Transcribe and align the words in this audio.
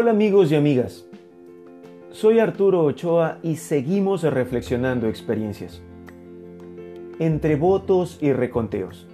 Hola 0.00 0.12
amigos 0.12 0.52
y 0.52 0.54
amigas, 0.54 1.04
soy 2.12 2.38
Arturo 2.38 2.84
Ochoa 2.84 3.38
y 3.42 3.56
seguimos 3.56 4.22
reflexionando 4.22 5.08
experiencias. 5.08 5.82
Entre 7.18 7.56
votos 7.56 8.16
y 8.20 8.32
reconteos. 8.32 9.08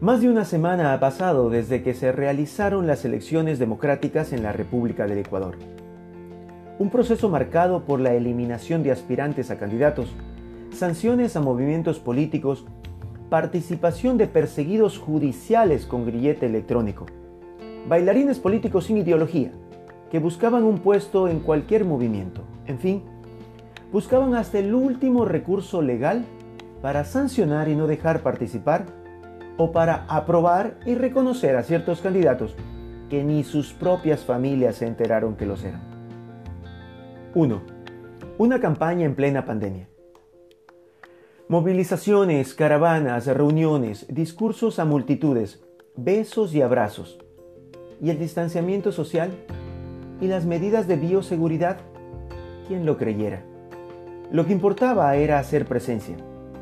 Más 0.00 0.22
de 0.22 0.30
una 0.30 0.46
semana 0.46 0.94
ha 0.94 1.00
pasado 1.00 1.50
desde 1.50 1.82
que 1.82 1.92
se 1.92 2.12
realizaron 2.12 2.86
las 2.86 3.04
elecciones 3.04 3.58
democráticas 3.58 4.32
en 4.32 4.42
la 4.42 4.52
República 4.52 5.06
del 5.06 5.18
Ecuador. 5.18 5.58
Un 6.78 6.88
proceso 6.88 7.28
marcado 7.28 7.84
por 7.84 8.00
la 8.00 8.14
eliminación 8.14 8.82
de 8.82 8.92
aspirantes 8.92 9.50
a 9.50 9.58
candidatos, 9.58 10.14
sanciones 10.72 11.36
a 11.36 11.42
movimientos 11.42 11.98
políticos, 12.00 12.64
participación 13.28 14.16
de 14.16 14.28
perseguidos 14.28 14.98
judiciales 14.98 15.84
con 15.84 16.06
grillete 16.06 16.46
electrónico, 16.46 17.04
bailarines 17.88 18.38
políticos 18.38 18.86
sin 18.86 18.98
ideología, 18.98 19.52
que 20.10 20.18
buscaban 20.18 20.64
un 20.64 20.78
puesto 20.78 21.28
en 21.28 21.40
cualquier 21.40 21.84
movimiento, 21.84 22.42
en 22.66 22.78
fin, 22.78 23.02
buscaban 23.92 24.34
hasta 24.34 24.58
el 24.58 24.74
último 24.74 25.24
recurso 25.24 25.82
legal 25.82 26.24
para 26.82 27.04
sancionar 27.04 27.68
y 27.68 27.76
no 27.76 27.86
dejar 27.86 28.22
participar 28.22 28.86
o 29.56 29.72
para 29.72 30.06
aprobar 30.08 30.78
y 30.86 30.94
reconocer 30.94 31.56
a 31.56 31.62
ciertos 31.62 32.00
candidatos 32.00 32.56
que 33.10 33.24
ni 33.24 33.44
sus 33.44 33.72
propias 33.72 34.24
familias 34.24 34.76
se 34.76 34.86
enteraron 34.86 35.36
que 35.36 35.46
los 35.46 35.64
eran. 35.64 35.82
1. 37.34 37.60
Una 38.38 38.60
campaña 38.60 39.04
en 39.04 39.14
plena 39.14 39.44
pandemia. 39.44 39.88
Movilizaciones, 41.48 42.54
caravanas, 42.54 43.26
reuniones, 43.26 44.06
discursos 44.08 44.78
a 44.78 44.84
multitudes, 44.84 45.62
besos 45.96 46.54
y 46.54 46.62
abrazos. 46.62 47.18
¿Y 48.02 48.08
el 48.08 48.18
distanciamiento 48.18 48.92
social? 48.92 49.30
¿Y 50.20 50.26
las 50.26 50.46
medidas 50.46 50.88
de 50.88 50.96
bioseguridad? 50.96 51.78
¿Quién 52.66 52.86
lo 52.86 52.96
creyera? 52.96 53.42
Lo 54.32 54.46
que 54.46 54.52
importaba 54.52 55.14
era 55.16 55.38
hacer 55.38 55.66
presencia, 55.66 56.16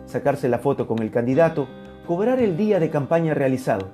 sacarse 0.06 0.48
la 0.48 0.58
foto 0.58 0.88
con 0.88 1.00
el 1.00 1.12
candidato, 1.12 1.68
cobrar 2.06 2.40
el 2.40 2.56
día 2.56 2.80
de 2.80 2.90
campaña 2.90 3.34
realizado. 3.34 3.88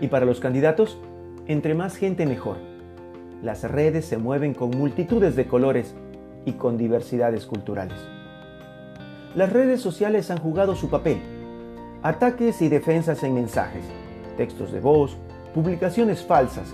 Y 0.00 0.08
para 0.08 0.26
los 0.26 0.40
candidatos, 0.40 0.98
entre 1.46 1.74
más 1.74 1.96
gente 1.96 2.26
mejor. 2.26 2.56
Las 3.42 3.62
redes 3.62 4.04
se 4.04 4.18
mueven 4.18 4.52
con 4.52 4.70
multitudes 4.70 5.36
de 5.36 5.46
colores 5.46 5.94
y 6.44 6.52
con 6.52 6.76
diversidades 6.76 7.46
culturales. 7.46 7.98
Las 9.34 9.50
redes 9.52 9.80
sociales 9.80 10.30
han 10.30 10.38
jugado 10.38 10.76
su 10.76 10.90
papel. 10.90 11.18
Ataques 12.02 12.60
y 12.60 12.68
defensas 12.68 13.22
en 13.22 13.34
mensajes, 13.34 13.84
textos 14.36 14.72
de 14.72 14.80
voz, 14.80 15.16
publicaciones 15.54 16.24
falsas, 16.24 16.72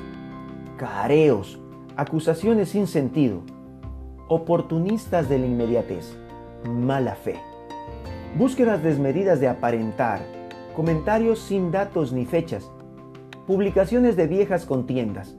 careos, 0.77 1.59
acusaciones 1.97 2.71
sin 2.71 2.87
sentido, 2.87 3.43
oportunistas 4.29 5.29
de 5.29 5.39
la 5.39 5.47
inmediatez, 5.47 6.17
mala 6.69 7.15
fe, 7.15 7.37
búsquedas 8.37 8.83
desmedidas 8.83 9.41
de 9.41 9.49
aparentar, 9.49 10.21
comentarios 10.75 11.39
sin 11.39 11.71
datos 11.71 12.13
ni 12.13 12.27
fechas, 12.27 12.71
publicaciones 13.47 14.17
de 14.17 14.27
viejas 14.27 14.65
contiendas, 14.65 15.37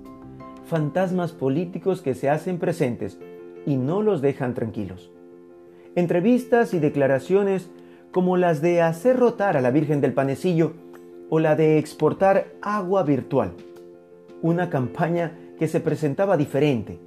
fantasmas 0.65 1.31
políticos 1.31 2.01
que 2.01 2.13
se 2.13 2.29
hacen 2.29 2.57
presentes 2.57 3.19
y 3.65 3.75
no 3.77 4.01
los 4.01 4.21
dejan 4.21 4.53
tranquilos. 4.53 5.11
Entrevistas 5.95 6.73
y 6.73 6.79
declaraciones 6.79 7.69
como 8.11 8.37
las 8.37 8.61
de 8.61 8.81
hacer 8.81 9.17
rotar 9.17 9.57
a 9.57 9.61
la 9.61 9.71
Virgen 9.71 9.99
del 9.99 10.13
Panecillo 10.13 10.73
o 11.29 11.39
la 11.39 11.55
de 11.55 11.77
exportar 11.77 12.47
agua 12.61 13.03
virtual. 13.03 13.53
Una 14.41 14.69
campaña 14.69 15.37
que 15.57 15.67
se 15.67 15.79
presentaba 15.79 16.37
diferente. 16.37 16.99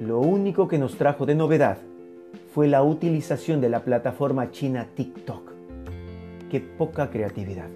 Lo 0.00 0.20
único 0.20 0.68
que 0.68 0.78
nos 0.78 0.96
trajo 0.96 1.26
de 1.26 1.34
novedad 1.34 1.78
fue 2.52 2.68
la 2.68 2.82
utilización 2.82 3.60
de 3.60 3.68
la 3.68 3.84
plataforma 3.84 4.50
china 4.50 4.88
TikTok. 4.94 5.52
Qué 6.50 6.60
poca 6.60 7.10
creatividad. 7.10 7.68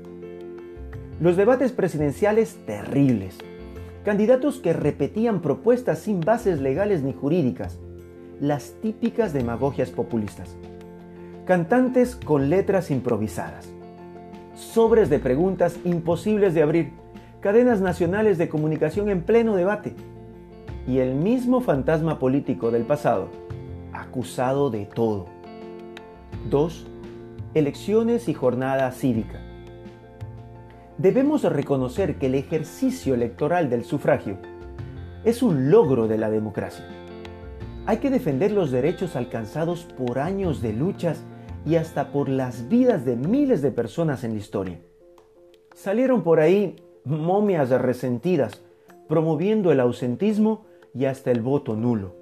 Los 1.21 1.37
debates 1.37 1.73
presidenciales 1.73 2.59
terribles. 2.67 3.39
Candidatos 4.05 4.59
que 4.59 4.73
repetían 4.73 5.41
propuestas 5.41 6.01
sin 6.01 6.21
bases 6.21 6.61
legales 6.61 7.03
ni 7.03 7.13
jurídicas. 7.13 7.79
Las 8.41 8.75
típicas 8.83 9.33
demagogias 9.33 9.91
populistas. 9.91 10.57
Cantantes 11.47 12.17
con 12.17 12.51
letras 12.51 12.91
improvisadas. 12.91 13.73
Sobres 14.63 15.11
de 15.11 15.19
preguntas 15.19 15.79
imposibles 15.85 16.55
de 16.55 16.63
abrir. 16.63 16.93
Cadenas 17.41 17.83
nacionales 17.83 18.39
de 18.39 18.49
comunicación 18.49 19.11
en 19.11 19.23
pleno 19.23 19.55
debate. 19.55 19.95
Y 20.87 20.99
el 20.99 21.15
mismo 21.15 21.61
fantasma 21.61 22.19
político 22.19 22.71
del 22.71 22.85
pasado, 22.85 23.29
acusado 23.93 24.71
de 24.71 24.87
todo. 24.87 25.27
2 26.49 26.87
elecciones 27.53 28.29
y 28.29 28.35
jornada 28.35 28.91
cívica. 28.93 29.41
Debemos 30.97 31.43
reconocer 31.43 32.17
que 32.17 32.27
el 32.27 32.37
ejercicio 32.37 33.15
electoral 33.15 33.69
del 33.69 33.85
sufragio 33.85 34.39
es 35.25 35.43
un 35.43 35.71
logro 35.71 36.09
de 36.09 36.17
la 36.17 36.31
democracia. 36.31 36.87
Hay 37.85 37.99
que 37.99 38.11
defender 38.11 38.53
los 38.53 38.71
derechos 38.71 39.17
alcanzados 39.17 39.85
por 39.85 40.19
años 40.19 40.63
de 40.63 40.73
luchas 40.73 41.21
y 41.65 41.77
hasta 41.77 42.11
por 42.11 42.29
las 42.29 42.69
vidas 42.69 43.05
de 43.05 43.17
miles 43.17 43.63
de 43.63 43.71
personas 43.71 44.25
en 44.25 44.33
la 44.33 44.39
historia. 44.39 44.81
Salieron 45.75 46.23
por 46.23 46.41
ahí 46.41 46.77
momias 47.05 47.71
resentidas, 47.71 48.63
promoviendo 49.09 49.73
el 49.73 49.81
ausentismo 49.81 50.65
y 50.95 51.07
hasta 51.07 51.31
el 51.31 51.41
voto 51.41 51.77
nulo. 51.77 52.15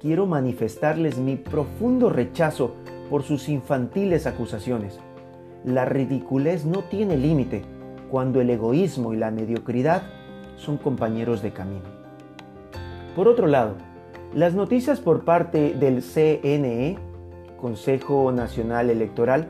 Quiero 0.00 0.26
manifestarles 0.26 1.18
mi 1.18 1.36
profundo 1.36 2.10
rechazo 2.10 2.74
por 3.10 3.22
sus 3.22 3.48
infantiles 3.48 4.26
acusaciones. 4.26 4.98
La 5.64 5.84
ridiculez 5.84 6.64
no 6.64 6.84
tiene 6.84 7.16
límite 7.16 7.62
cuando 8.10 8.40
el 8.40 8.50
egoísmo 8.50 9.12
y 9.12 9.16
la 9.16 9.30
mediocridad 9.30 10.02
son 10.56 10.76
compañeros 10.76 11.42
de 11.42 11.52
camino. 11.52 11.84
Por 13.14 13.28
otro 13.28 13.46
lado, 13.46 13.74
las 14.34 14.54
noticias 14.54 15.00
por 15.00 15.24
parte 15.24 15.74
del 15.74 16.02
CNE, 16.02 16.98
Consejo 17.60 18.30
Nacional 18.32 18.90
Electoral, 18.90 19.48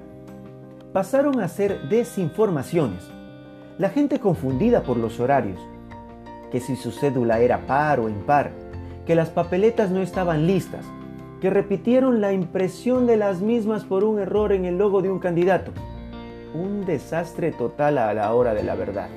pasaron 0.93 1.41
a 1.41 1.49
ser 1.49 1.89
desinformaciones. 1.89 3.11
La 3.79 3.91
gente 3.91 4.21
confundida 4.21 4.83
por 4.83 4.97
los 4.97 5.21
horarios, 5.21 5.61
que 6.51 6.61
si 6.61 6.77
su 6.77 6.93
cédula 6.93 7.41
era 7.41 7.67
par 7.67 8.01
o 8.01 8.09
impar, 8.09 8.53
que 9.05 9.15
las 9.15 9.31
papeletas 9.31 9.91
no 9.91 10.01
estaban 10.01 10.47
listas, 10.47 10.87
que 11.41 11.51
repitieron 11.51 12.21
la 12.21 12.33
impresión 12.33 13.07
de 13.07 13.17
las 13.17 13.41
mismas 13.41 13.85
por 13.85 14.05
un 14.05 14.19
error 14.19 14.53
en 14.53 14.65
el 14.65 14.79
logo 14.79 15.03
de 15.03 15.11
un 15.11 15.19
candidato. 15.19 15.73
Un 16.55 16.87
desastre 16.87 17.53
total 17.53 17.99
a 17.99 18.15
la 18.15 18.33
hora 18.33 18.55
de 18.55 18.63
la 18.63 18.75
verdad. 18.75 19.09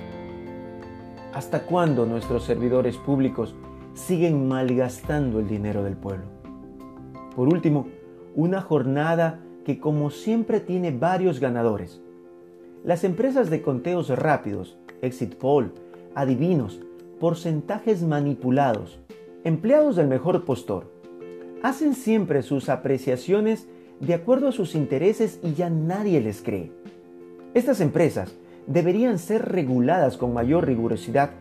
¿Hasta 1.33 1.61
cuándo 1.61 2.05
nuestros 2.05 2.43
servidores 2.43 2.97
públicos 2.97 3.55
siguen 3.93 4.47
malgastando 4.47 5.39
el 5.39 5.47
dinero 5.47 5.83
del 5.83 5.95
pueblo? 5.95 6.25
Por 7.35 7.47
último, 7.47 7.87
una 8.35 8.61
jornada 8.61 9.39
que 9.65 9.79
como 9.79 10.09
siempre 10.09 10.59
tiene 10.59 10.91
varios 10.91 11.39
ganadores. 11.39 12.01
Las 12.83 13.03
empresas 13.03 13.49
de 13.49 13.61
conteos 13.61 14.09
rápidos, 14.09 14.77
exit 15.01 15.35
poll, 15.35 15.73
adivinos, 16.15 16.79
porcentajes 17.19 18.03
manipulados, 18.03 18.99
empleados 19.43 19.95
del 19.95 20.07
mejor 20.07 20.45
postor, 20.45 20.91
hacen 21.61 21.93
siempre 21.93 22.41
sus 22.41 22.69
apreciaciones 22.69 23.67
de 23.99 24.13
acuerdo 24.13 24.47
a 24.47 24.53
sus 24.53 24.75
intereses 24.75 25.39
y 25.43 25.53
ya 25.53 25.69
nadie 25.69 26.21
les 26.21 26.41
cree. 26.41 26.71
Estas 27.53 27.81
empresas 27.81 28.35
deberían 28.67 29.19
ser 29.19 29.49
reguladas 29.49 30.15
con 30.17 30.33
mayor 30.33 30.65
rigurosidad, 30.65 31.31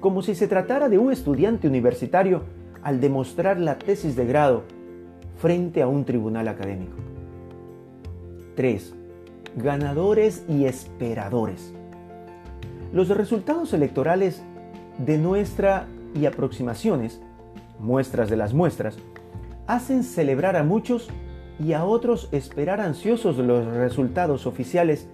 como 0.00 0.20
si 0.20 0.34
se 0.34 0.48
tratara 0.48 0.88
de 0.88 0.98
un 0.98 1.12
estudiante 1.12 1.68
universitario 1.68 2.42
al 2.82 3.00
demostrar 3.00 3.58
la 3.58 3.78
tesis 3.78 4.16
de 4.16 4.26
grado 4.26 4.64
frente 5.36 5.82
a 5.82 5.86
un 5.86 6.04
tribunal 6.04 6.48
académico. 6.48 6.96
3. 8.56 8.94
Ganadores 9.56 10.44
y 10.48 10.66
esperadores. 10.66 11.72
Los 12.92 13.08
resultados 13.08 13.72
electorales 13.72 14.42
de 14.98 15.18
nuestra 15.18 15.86
y 16.14 16.26
aproximaciones, 16.26 17.20
muestras 17.78 18.28
de 18.28 18.36
las 18.36 18.52
muestras, 18.52 18.96
hacen 19.66 20.04
celebrar 20.04 20.56
a 20.56 20.62
muchos 20.62 21.08
y 21.58 21.72
a 21.72 21.84
otros 21.84 22.28
esperar 22.32 22.80
ansiosos 22.80 23.38
los 23.38 23.66
resultados 23.66 24.46
oficiales 24.46 25.08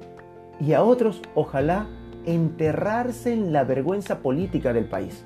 y 0.60 0.72
a 0.72 0.82
otros, 0.82 1.22
ojalá, 1.34 1.86
enterrarse 2.26 3.32
en 3.32 3.52
la 3.52 3.64
vergüenza 3.64 4.18
política 4.18 4.72
del 4.72 4.86
país 4.86 5.24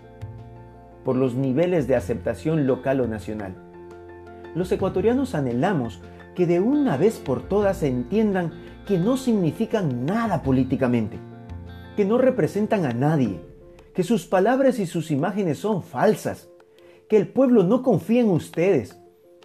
por 1.05 1.17
los 1.17 1.35
niveles 1.35 1.89
de 1.89 1.97
aceptación 1.97 2.67
local 2.67 3.01
o 3.01 3.09
nacional. 3.09 3.55
Los 4.55 4.71
ecuatorianos 4.71 5.35
anhelamos 5.35 6.01
que 6.35 6.47
de 6.47 6.61
una 6.61 6.97
vez 6.97 7.19
por 7.19 7.43
todas 7.43 7.83
entiendan 7.83 8.53
que 8.87 8.99
no 8.99 9.17
significan 9.17 10.05
nada 10.05 10.43
políticamente, 10.43 11.19
que 11.97 12.05
no 12.05 12.19
representan 12.19 12.85
a 12.85 12.93
nadie, 12.93 13.41
que 13.95 14.03
sus 14.03 14.27
palabras 14.27 14.79
y 14.79 14.87
sus 14.87 15.11
imágenes 15.11 15.59
son 15.59 15.83
falsas, 15.83 16.49
que 17.09 17.17
el 17.17 17.29
pueblo 17.29 17.63
no 17.65 17.83
confía 17.83 18.23
en 18.23 18.31
ustedes, 18.31 18.99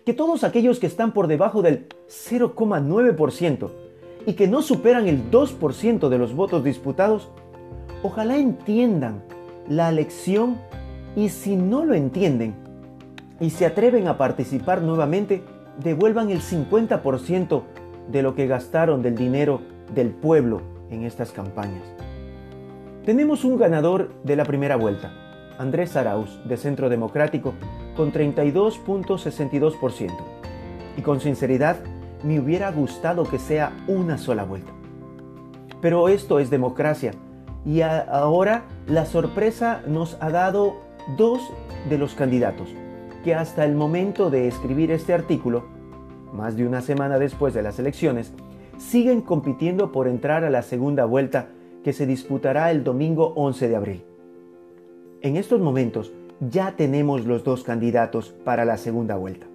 que 0.06 0.14
todos 0.14 0.44
aquellos 0.44 0.80
que 0.80 0.88
están 0.88 1.14
por 1.14 1.28
debajo 1.28 1.62
del 1.62 1.88
0,9% 2.08 3.72
y 4.26 4.34
que 4.34 4.48
no 4.48 4.62
superan 4.62 5.08
el 5.08 5.30
2% 5.30 6.10
de 6.10 6.18
los 6.18 6.34
votos 6.34 6.64
disputados, 6.64 7.30
ojalá 8.04 8.38
entiendan 8.38 9.24
la 9.70 9.92
lección 9.92 10.58
y 11.16 11.30
si 11.30 11.56
no 11.56 11.84
lo 11.84 11.94
entienden 11.94 12.67
y 13.40 13.52
se 13.52 13.66
atreven 13.66 14.08
a 14.08 14.18
participar 14.18 14.82
nuevamente, 14.82 15.44
devuelvan 15.82 16.30
el 16.30 16.42
50% 16.42 17.64
de 18.10 18.24
lo 18.24 18.36
que 18.36 18.48
gastaron 18.48 19.02
del 19.02 19.16
dinero 19.16 19.62
del 19.94 20.10
pueblo 20.10 20.62
en 20.90 21.04
estas 21.04 21.32
campañas. 21.32 21.84
Tenemos 23.06 23.46
un 23.46 23.58
ganador 23.58 24.12
de 24.24 24.36
la 24.36 24.46
primera 24.46 24.76
vuelta, 24.76 25.12
Andrés 25.58 25.96
Arauz, 25.96 26.40
de 26.46 26.58
Centro 26.58 26.90
Democrático, 26.90 27.54
con 27.96 28.12
32.62%. 28.12 30.12
Y 30.98 31.02
con 31.02 31.20
sinceridad, 31.20 31.78
me 32.24 32.40
hubiera 32.40 32.72
gustado 32.72 33.24
que 33.24 33.38
sea 33.38 33.72
una 33.88 34.18
sola 34.18 34.44
vuelta. 34.44 34.72
Pero 35.80 36.10
esto 36.10 36.40
es 36.40 36.50
democracia 36.50 37.12
y 37.64 37.82
ahora 37.82 38.64
la 38.88 39.06
sorpresa 39.06 39.84
nos 39.86 40.18
ha 40.22 40.32
dado 40.32 40.78
dos 41.18 41.40
de 41.90 42.00
los 42.00 42.16
candidatos 42.16 42.70
hasta 43.34 43.66
el 43.66 43.76
momento 43.76 44.30
de 44.30 44.48
escribir 44.48 44.92
este 44.92 45.14
artículo, 45.14 45.66
más 46.34 46.56
de 46.56 46.66
una 46.66 46.82
semana 46.82 47.20
después 47.20 47.54
de 47.54 47.64
las 47.64 47.80
elecciones, 47.80 48.34
siguen 48.78 49.22
compitiendo 49.22 49.92
por 49.92 50.08
entrar 50.08 50.44
a 50.44 50.50
la 50.50 50.62
segunda 50.62 51.06
vuelta 51.06 51.50
que 51.84 51.94
se 51.94 52.06
disputará 52.06 52.72
el 52.72 52.84
domingo 52.84 53.34
11 53.36 53.68
de 53.68 53.76
abril. 53.76 54.04
En 55.22 55.36
estos 55.36 55.60
momentos 55.60 56.12
ya 56.40 56.76
tenemos 56.76 57.26
los 57.26 57.44
dos 57.44 57.64
candidatos 57.64 58.36
para 58.44 58.66
la 58.66 58.78
segunda 58.78 59.16
vuelta. 59.16 59.48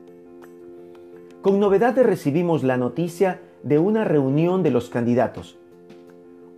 Con 1.42 1.60
novedad 1.60 1.96
recibimos 2.02 2.62
la 2.62 2.76
noticia 2.76 3.40
de 3.62 3.78
una 3.78 4.04
reunión 4.04 4.62
de 4.62 4.70
los 4.70 4.90
candidatos. 4.90 5.58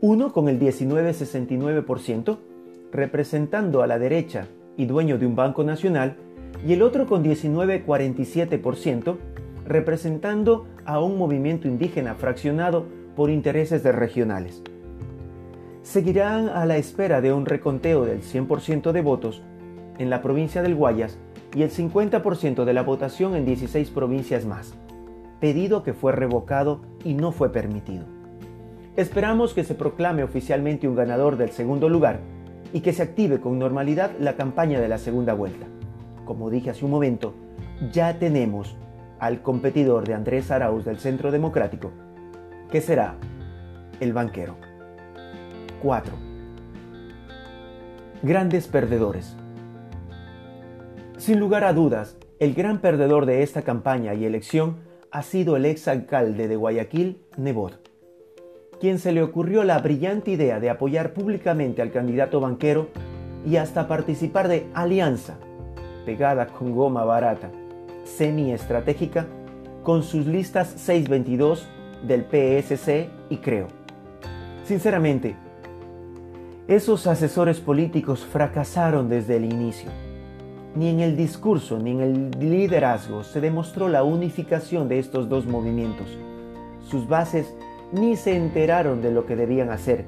Uno 0.00 0.32
con 0.32 0.48
el 0.48 0.58
19,69%, 0.60 2.38
representando 2.92 3.82
a 3.82 3.86
la 3.86 3.98
derecha 3.98 4.46
y 4.76 4.86
dueño 4.86 5.18
de 5.18 5.26
un 5.26 5.36
banco 5.36 5.64
nacional, 5.64 6.16
y 6.66 6.72
el 6.72 6.82
otro 6.82 7.06
con 7.06 7.24
19,47%, 7.24 9.16
representando 9.66 10.66
a 10.84 11.00
un 11.00 11.16
movimiento 11.18 11.68
indígena 11.68 12.14
fraccionado 12.14 12.86
por 13.16 13.30
intereses 13.30 13.82
de 13.82 13.92
regionales. 13.92 14.62
Seguirán 15.82 16.48
a 16.48 16.66
la 16.66 16.76
espera 16.76 17.20
de 17.20 17.32
un 17.32 17.46
reconteo 17.46 18.04
del 18.04 18.22
100% 18.22 18.92
de 18.92 19.02
votos 19.02 19.42
en 19.98 20.10
la 20.10 20.22
provincia 20.22 20.62
del 20.62 20.74
Guayas 20.74 21.18
y 21.54 21.62
el 21.62 21.70
50% 21.70 22.64
de 22.64 22.72
la 22.72 22.82
votación 22.82 23.36
en 23.36 23.44
16 23.44 23.90
provincias 23.90 24.44
más, 24.44 24.74
pedido 25.40 25.82
que 25.82 25.92
fue 25.92 26.12
revocado 26.12 26.80
y 27.04 27.14
no 27.14 27.32
fue 27.32 27.52
permitido. 27.52 28.06
Esperamos 28.96 29.54
que 29.54 29.64
se 29.64 29.74
proclame 29.74 30.22
oficialmente 30.22 30.88
un 30.88 30.94
ganador 30.94 31.36
del 31.36 31.50
segundo 31.50 31.88
lugar 31.88 32.20
y 32.72 32.80
que 32.80 32.92
se 32.92 33.02
active 33.02 33.40
con 33.40 33.58
normalidad 33.58 34.12
la 34.18 34.36
campaña 34.36 34.80
de 34.80 34.88
la 34.88 34.98
segunda 34.98 35.34
vuelta. 35.34 35.66
Como 36.24 36.50
dije 36.50 36.70
hace 36.70 36.84
un 36.84 36.90
momento, 36.90 37.34
ya 37.92 38.18
tenemos 38.18 38.76
al 39.18 39.42
competidor 39.42 40.06
de 40.06 40.14
Andrés 40.14 40.50
Arauz 40.50 40.84
del 40.84 40.98
Centro 40.98 41.30
Democrático, 41.30 41.90
que 42.70 42.80
será 42.80 43.16
el 44.00 44.12
banquero. 44.12 44.56
4. 45.82 46.14
Grandes 48.22 48.68
perdedores. 48.68 49.36
Sin 51.18 51.38
lugar 51.38 51.64
a 51.64 51.72
dudas, 51.72 52.16
el 52.38 52.54
gran 52.54 52.80
perdedor 52.80 53.26
de 53.26 53.42
esta 53.42 53.62
campaña 53.62 54.14
y 54.14 54.24
elección 54.24 54.76
ha 55.10 55.22
sido 55.22 55.56
el 55.56 55.64
ex 55.64 55.88
alcalde 55.88 56.48
de 56.48 56.56
Guayaquil, 56.56 57.22
Nebot, 57.36 57.78
quien 58.80 58.98
se 58.98 59.12
le 59.12 59.22
ocurrió 59.22 59.62
la 59.62 59.78
brillante 59.78 60.32
idea 60.32 60.58
de 60.58 60.70
apoyar 60.70 61.14
públicamente 61.14 61.82
al 61.82 61.92
candidato 61.92 62.40
banquero 62.40 62.88
y 63.46 63.56
hasta 63.56 63.86
participar 63.86 64.48
de 64.48 64.66
alianza, 64.74 65.38
pegada 66.04 66.46
con 66.46 66.74
goma 66.74 67.04
barata, 67.04 67.50
semi-estratégica 68.04 69.26
con 69.82 70.02
sus 70.02 70.26
listas 70.26 70.68
622 70.76 71.66
del 72.06 72.24
PSC 72.24 73.08
y 73.30 73.36
Creo. 73.38 73.68
Sinceramente, 74.64 75.36
esos 76.66 77.06
asesores 77.06 77.60
políticos 77.60 78.24
fracasaron 78.24 79.08
desde 79.08 79.36
el 79.36 79.44
inicio. 79.44 79.90
Ni 80.74 80.88
en 80.88 81.00
el 81.00 81.16
discurso 81.16 81.78
ni 81.78 81.90
en 81.90 82.00
el 82.00 82.30
liderazgo 82.40 83.22
se 83.22 83.40
demostró 83.40 83.88
la 83.88 84.02
unificación 84.02 84.88
de 84.88 84.98
estos 84.98 85.28
dos 85.28 85.46
movimientos. 85.46 86.08
Sus 86.88 87.06
bases 87.06 87.54
ni 87.92 88.16
se 88.16 88.34
enteraron 88.36 89.02
de 89.02 89.10
lo 89.10 89.26
que 89.26 89.36
debían 89.36 89.70
hacer 89.70 90.06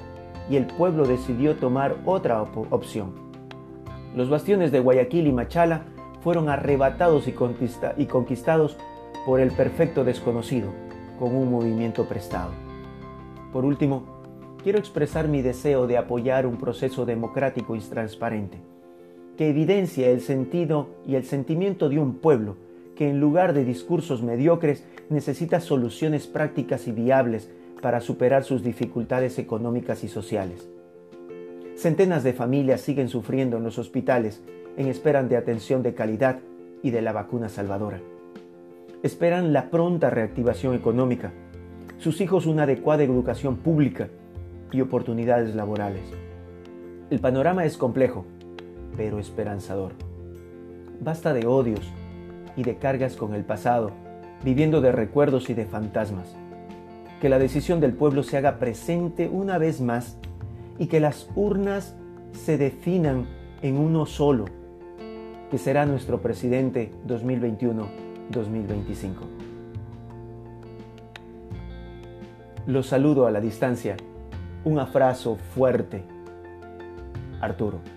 y 0.50 0.56
el 0.56 0.66
pueblo 0.66 1.06
decidió 1.06 1.56
tomar 1.56 1.96
otra 2.04 2.42
opción. 2.42 3.25
Los 4.16 4.30
bastiones 4.30 4.72
de 4.72 4.80
Guayaquil 4.80 5.26
y 5.26 5.32
Machala 5.32 5.82
fueron 6.22 6.48
arrebatados 6.48 7.28
y, 7.28 7.32
conquistados 7.32 8.78
por 9.26 9.40
el 9.40 9.50
perfecto 9.50 10.04
desconocido, 10.04 10.70
con 11.18 11.36
un 11.36 11.50
movimiento 11.50 12.06
prestado. 12.06 12.52
Por 13.52 13.66
último, 13.66 14.06
quiero 14.62 14.78
expresar 14.78 15.28
mi 15.28 15.42
deseo 15.42 15.86
de 15.86 15.98
apoyar 15.98 16.46
un 16.46 16.56
proceso 16.56 17.04
democrático 17.04 17.76
y 17.76 17.80
transparente, 17.80 18.56
que 19.36 19.50
evidencie 19.50 20.10
el 20.10 20.22
sentido 20.22 20.88
y 21.06 21.16
el 21.16 21.24
sentimiento 21.24 21.90
de 21.90 21.98
un 21.98 22.14
pueblo 22.14 22.56
que 22.96 23.10
en 23.10 23.20
lugar 23.20 23.52
de 23.52 23.66
discursos 23.66 24.22
mediocres 24.22 24.82
necesita 25.10 25.60
soluciones 25.60 26.26
prácticas 26.26 26.88
y 26.88 26.92
viables 26.92 27.50
para 27.82 28.00
superar 28.00 28.44
sus 28.44 28.62
dificultades 28.64 29.38
económicas 29.38 30.04
y 30.04 30.08
sociales. 30.08 30.70
Centenas 31.76 32.24
de 32.24 32.32
familias 32.32 32.80
siguen 32.80 33.10
sufriendo 33.10 33.58
en 33.58 33.62
los 33.62 33.78
hospitales 33.78 34.42
en 34.78 34.88
espera 34.88 35.22
de 35.22 35.36
atención 35.36 35.82
de 35.82 35.92
calidad 35.92 36.38
y 36.82 36.90
de 36.90 37.02
la 37.02 37.12
vacuna 37.12 37.50
salvadora. 37.50 38.00
Esperan 39.02 39.52
la 39.52 39.68
pronta 39.68 40.08
reactivación 40.08 40.74
económica, 40.74 41.32
sus 41.98 42.22
hijos 42.22 42.46
una 42.46 42.62
adecuada 42.62 43.02
educación 43.02 43.56
pública 43.58 44.08
y 44.72 44.80
oportunidades 44.80 45.54
laborales. 45.54 46.02
El 47.10 47.20
panorama 47.20 47.66
es 47.66 47.76
complejo, 47.76 48.24
pero 48.96 49.18
esperanzador. 49.18 49.92
Basta 51.00 51.34
de 51.34 51.46
odios 51.46 51.86
y 52.56 52.62
de 52.62 52.76
cargas 52.76 53.16
con 53.16 53.34
el 53.34 53.44
pasado, 53.44 53.90
viviendo 54.42 54.80
de 54.80 54.92
recuerdos 54.92 55.50
y 55.50 55.54
de 55.54 55.66
fantasmas. 55.66 56.34
Que 57.20 57.28
la 57.28 57.38
decisión 57.38 57.80
del 57.80 57.92
pueblo 57.92 58.22
se 58.22 58.38
haga 58.38 58.58
presente 58.58 59.28
una 59.28 59.58
vez 59.58 59.82
más 59.82 60.18
y 60.78 60.86
que 60.86 61.00
las 61.00 61.28
urnas 61.34 61.96
se 62.32 62.58
definan 62.58 63.26
en 63.62 63.78
uno 63.78 64.06
solo 64.06 64.44
que 65.50 65.58
será 65.58 65.86
nuestro 65.86 66.20
presidente 66.20 66.92
2021-2025. 67.06 67.86
Los 72.66 72.86
saludo 72.88 73.26
a 73.26 73.30
la 73.30 73.40
distancia. 73.40 73.96
Un 74.64 74.80
abrazo 74.80 75.36
fuerte. 75.54 76.02
Arturo. 77.40 77.95